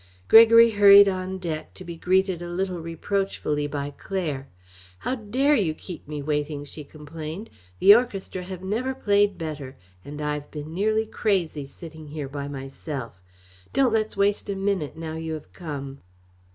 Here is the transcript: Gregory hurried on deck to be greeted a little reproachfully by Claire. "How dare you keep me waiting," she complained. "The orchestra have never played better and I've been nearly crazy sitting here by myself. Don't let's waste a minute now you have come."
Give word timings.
Gregory 0.27 0.71
hurried 0.71 1.07
on 1.07 1.37
deck 1.37 1.75
to 1.75 1.83
be 1.85 1.95
greeted 1.95 2.41
a 2.41 2.49
little 2.49 2.79
reproachfully 2.79 3.67
by 3.67 3.93
Claire. 3.99 4.47
"How 4.97 5.13
dare 5.13 5.53
you 5.55 5.75
keep 5.75 6.07
me 6.07 6.23
waiting," 6.23 6.63
she 6.65 6.83
complained. 6.83 7.51
"The 7.77 7.93
orchestra 7.93 8.41
have 8.41 8.63
never 8.63 8.95
played 8.95 9.37
better 9.37 9.77
and 10.03 10.19
I've 10.19 10.49
been 10.49 10.73
nearly 10.73 11.05
crazy 11.05 11.67
sitting 11.67 12.07
here 12.07 12.27
by 12.27 12.47
myself. 12.47 13.21
Don't 13.73 13.93
let's 13.93 14.17
waste 14.17 14.49
a 14.49 14.55
minute 14.55 14.97
now 14.97 15.17
you 15.17 15.35
have 15.35 15.53
come." 15.53 15.99